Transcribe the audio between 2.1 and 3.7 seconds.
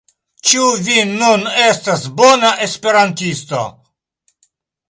bona Esperantisto?